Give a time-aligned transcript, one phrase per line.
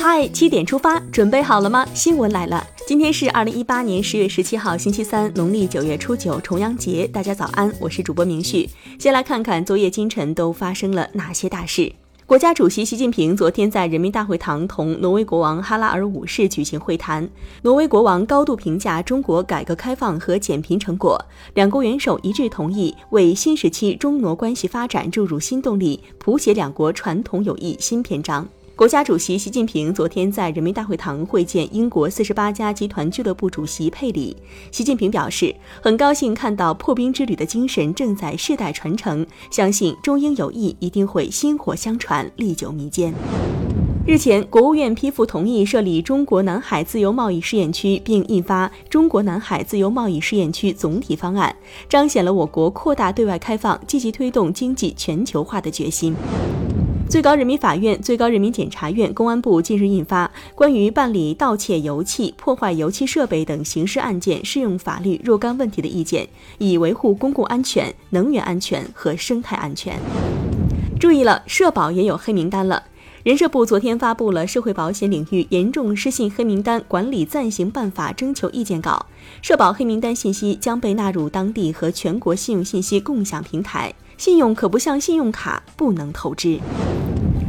[0.00, 1.86] 嗨，七点出发，准备好了吗？
[1.92, 7.06] 新闻来了，今天是二零一八年十月十七号，星期三，农历九月初九，重阳节。
[7.06, 8.68] 大家早安，我是主播明旭。
[8.98, 11.92] 先来看看昨夜今晨都发生了哪些大事。
[12.28, 17.26] 国家主席习近平昨天在人民大会堂同挪威国王哈拉尔五世举行会谈，
[17.62, 21.18] 挪威国王高度评价中国改革开放和减贫成果，
[21.54, 28.46] 两国元首一致同意为新时期中挪关系发展注入新动力，谱写两国传统友谊新篇章。
[28.78, 34.36] 国家主席习近平昨天在人民大会堂会见英国四十八家集团俱乐部主席佩里。
[34.70, 43.12] 习近平表示，很高兴看到破冰之旅的精神正在世代传承，相信中英友谊一定会薪火相传，历久弥坚。
[44.06, 51.52] 日前，国务院批复同意设立中国南海自由贸易试验区，并印发《中国南海自由贸易试验区总体方案》，
[51.88, 56.14] 彰显了我国扩大对外开放、积极推动经济全球化的决心。
[57.08, 66.24] 最高人民法院、最高人民检察院、公安部近日印发《关于办理盗窃油气、破坏油气设备等刑事案件适用法律若干问题的意见》，
[66.58, 69.98] 以维护公共安全、能源安全和生态安全。
[71.00, 72.84] 注意了，社保也有黑名单了。
[73.22, 79.06] 人社部昨天发布了《社会保险领域严重失信黑名单管理暂行办法》征求意见稿，
[79.40, 83.94] 社保黑名单信息将被纳入当地和全国信用信息共享平台。
[84.18, 86.58] 信用可不像信用卡，不能透支。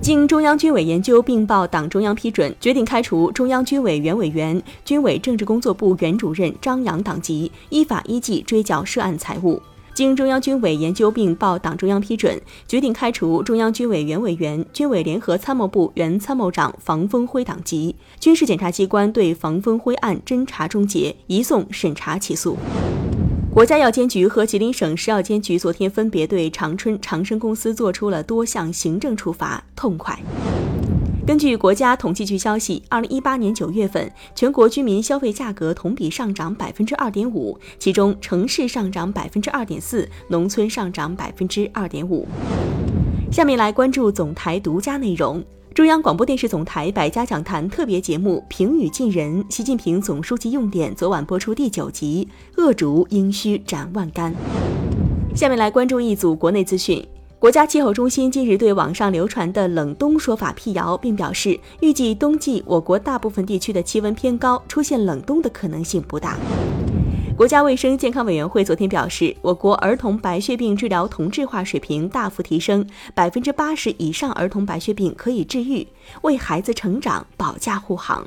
[0.00, 9.60] 经中央军委研究并报党中央批准，决定开除中央军委原委员、军委政治工作部原主任张扬党籍，依法依纪追缴涉案财物。
[9.92, 17.94] 经中央军委研究并报党中央批准，决定开除中央军委原委员、军委联合参谋部原参谋长房峰辉党籍。
[18.18, 22.56] 军事检察机关对房峰辉案侦查终结，移送审查起诉。
[23.54, 30.18] 国家药监局和吉林省食药监局昨天分别对长春长生公司作出了多项行政处罚，痛快。
[31.24, 42.26] 根据国家统计局消息，二零一八年九月份，全国居民消费价格同比上涨百分之二点五，其中城市上涨百分之二点四，农村上涨百分之二点五。
[43.30, 45.40] 下面来关注总台独家内容。
[45.74, 54.32] 中央广播电视总台百家讲坛特别节目《平语近人》，习近平总书记用典昨晚播出第九集，恶竹应须斩万竿。
[55.34, 57.04] 下面来关注一组国内资讯。
[57.40, 66.38] 国家气候中心近日对网上流传的冷冬说法辟谣，并表示，预计冬季我国大部分地区的气温偏高，出现冷冬的可能性不大。
[67.36, 75.84] 国家卫生健康委员会昨天表示，我国儿童白血病治疗同质化水平大幅提升，百分之八十以上儿童白血病可以治愈，
[76.22, 78.24] 为孩子成长保驾护航。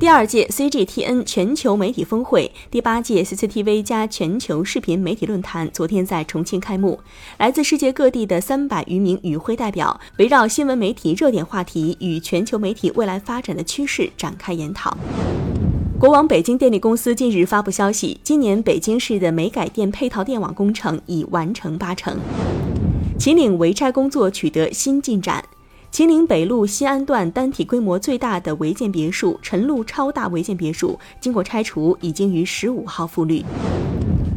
[0.00, 6.98] 第二届 CGTN 全球媒体峰会、第八届 CCTV 加全球视频媒体论坛昨天在重庆开幕，
[7.38, 14.98] 来自世界各地的三百余名与会代表围绕新闻媒体热点话题与全球媒体未来发展的趋势展开研讨。
[16.04, 22.14] 国网北京电力公司近日发布消息，今年北京市的煤改电配套电网工程已完成八成。
[23.18, 25.42] 秦岭围拆工作取得新进展，
[25.90, 33.42] 秦岭北路西安段单体规模最大的违建别墅陈路超大违建别墅，经过拆除，已经于十五号复绿。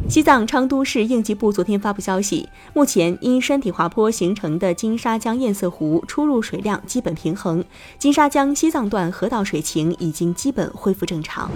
[0.08, 7.62] 西藏昌都市应急部昨天发布消息，目前因山体滑坡形成的金沙江堰塞湖出入水量基本平衡，
[7.98, 11.50] 金沙江西藏段河道水情已经基本恢复正常。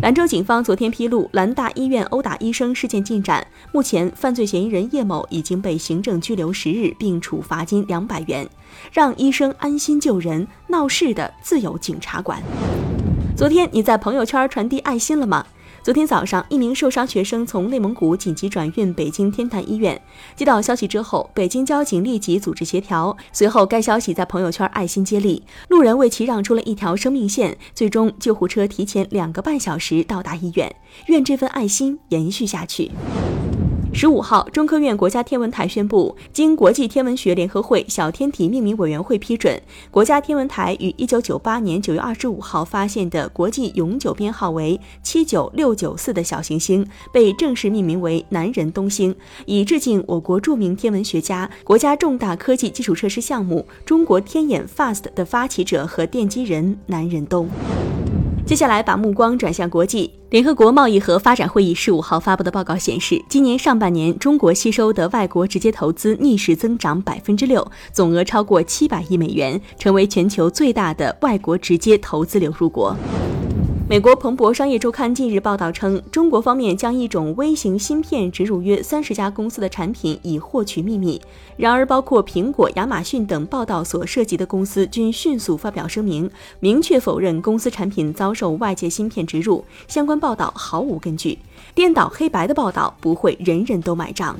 [0.00, 8.48] 兰州警方昨天披露兰大医院殴打医生事件进展，目前犯罪嫌疑人叶某已经被行政拘留十日，并处罚金两百元，
[8.90, 12.42] 让医生安心救人，闹事的自有警察管。
[13.36, 15.44] 昨天你在朋友圈传递爱心了吗？
[15.82, 19.98] 昨天早上，一名受伤学生从内蒙古紧急转运北京天坛医院。
[20.36, 23.16] 接到消息之后，北京交警立即组织协调。
[23.32, 27.56] 随后，该消息在朋友圈爱心接力，路人为其让出了一条生命线。
[27.74, 30.70] 最终，救护车提前两个半小时到达医院。
[31.06, 32.90] 愿这份爱心延续下去。
[33.92, 49.14] 十五号，中科院国家天文台宣布，经国际天文学联合会小天体命名委员会批准，国家天文台于一九九八年九月二十五号发现的国际永久编号为七九六九四的小行星被正式命名为南仁东星，
[49.44, 57.48] 以致敬我国著名天文学家、国家重大科技基础设施项目中国天眼 FAST 的发起者和奠基人南仁东。
[58.50, 60.10] 接下来，把目光转向国际。
[60.30, 72.96] 联合国贸易和发展会议十五号发布的报告显示，今年上半年，中国吸收的外国直接投资逆势增长百分之六，总额超过七百亿美元，成为全球最大的外国直接投资流入国。
[73.90, 81.20] 美国彭博商业周刊近日报道称，中国方面将一种微型芯片植入约三十家公司的产品，以获取秘密。
[81.56, 91.36] 然而，包括苹果、亚马逊等报道所涉及的公司均迅速发表声明，明确否认公司产品遭受外界芯片植入，相关报道毫无根据，
[91.74, 94.36] 颠倒黑白的报道不会人人都买账。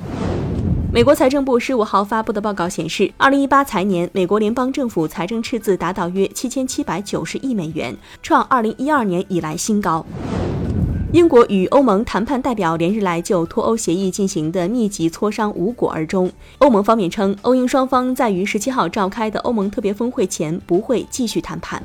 [0.93, 10.05] 美国财政部十五号发布的报告显示，二零一八财年美国联邦政府财政赤字达到约七千七百九十亿美元，创二零一二年以来新高。
[11.13, 16.29] 英国与欧盟谈判代表连日来就脱欧协议进行的密集磋商无果而终。
[16.57, 21.81] 欧盟方面称，欧英双方在于十七号召开的欧盟特别峰会前不会继续谈判。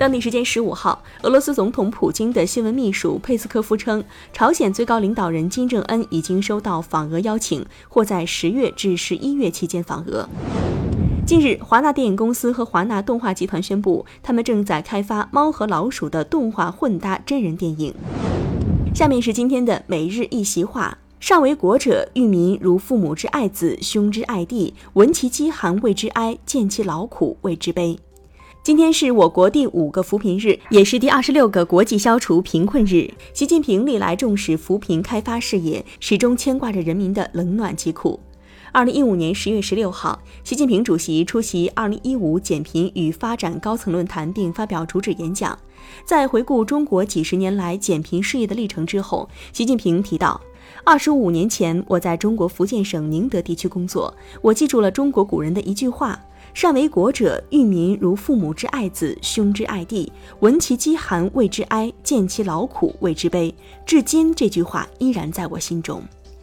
[0.00, 4.02] 当地时间十五号，俄罗斯总统普京的新闻秘书佩斯科夫称，
[4.32, 10.26] 朝鲜最高领导人金正恩已经收到访俄邀请，或在十月至十一月期间访俄。
[11.26, 17.94] 近日，华纳电影公司和华纳动画集团宣布，他们正在开发《猫和老鼠》的动画混搭真人电影。
[18.94, 24.72] 下面是今天的每日一席话：上为国者，育民如父母之爱子，兄之爱弟。
[24.94, 27.98] 闻其饥寒，谓之哀；见其劳苦，谓之悲。
[28.62, 33.10] 今天是我国第五个扶贫日，也是第二十六个国际消除贫困日。
[33.32, 38.20] 习近平历来重视扶贫开发事业，始终牵挂着人民的冷暖疾苦。
[38.70, 45.58] 二零一五年十月十六号，习近平主席出席二零一五减贫与发展高层论坛并发表主旨演讲。
[46.04, 50.38] 在回顾中国几十年来减贫事业的历程之后，习近平提到，
[50.84, 56.20] 二十五年前我在中国福建省宁德地区工作，我记住了中国古人的一句话。
[56.52, 60.12] 善为国者，育民如父母之爱子，兄之爱弟。
[60.40, 63.54] 闻其饥寒，谓之哀；见其劳苦，谓之悲。
[63.86, 66.02] 至今，这句话依然在我心中。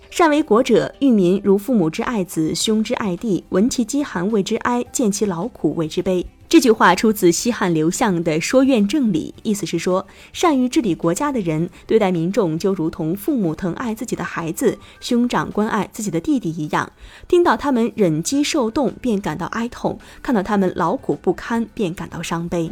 [0.10, 3.44] 善为国者，育民如父母之爱子，兄之爱弟。
[3.50, 6.26] 闻其饥寒，谓之哀；见其劳苦，谓之悲。
[6.50, 16.90] 这句话出自西汉刘向的《说愿正理》，意思是说，善于治理国家的人，对待民众就如同父母疼爱自己的孩子，兄长关爱自己的弟弟一样。
[17.28, 22.72] 听到他们忍饥受冻，便感到哀痛；看到他们劳苦不堪，便感到伤悲。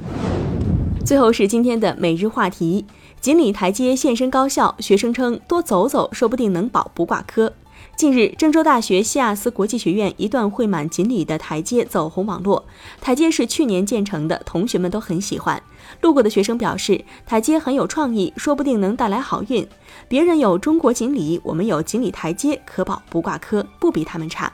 [1.05, 2.85] 最后是今天的每日话题：
[3.19, 7.51] 锦鲤台阶现身高校，学生称多走走，说不定能保不挂科。
[7.95, 12.65] 近日，郑州大学西亚斯国际学院一段绘满锦鲤的台阶走红网络。
[12.99, 15.63] 台阶是去年建成的，同学们都很喜欢。
[16.01, 19.65] 路过的学生表示，台阶很有创意，说不定能带来好运。
[20.09, 24.51] 别人有中国锦鲤，我们有锦鲤台阶，可保不挂科，不比他们差。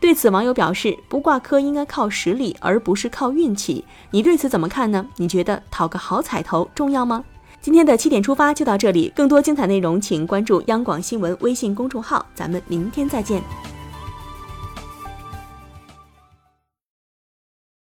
[0.00, 3.84] 对此，网友表示，不挂科应该靠实力，而不是靠运气。
[4.10, 5.06] 你对此怎么看呢？
[5.18, 7.22] 你觉得讨个好彩头重要吗？
[7.62, 13.40] 今天的七点出发就到这里，更多精彩内容请关注央广新闻微信公众号，咱们明天再见。